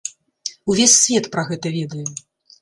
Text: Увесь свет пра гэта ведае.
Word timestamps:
Увесь 0.73 0.95
свет 1.01 1.25
пра 1.35 1.43
гэта 1.51 1.67
ведае. 1.77 2.03